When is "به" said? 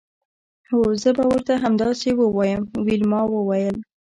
1.17-1.23